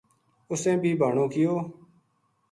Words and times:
اُسیں 0.51 0.77
بھی 0.81 0.91
بہانو 0.99 1.25
کیو 1.33 1.53